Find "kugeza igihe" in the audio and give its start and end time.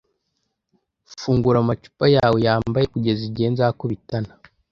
2.93-3.47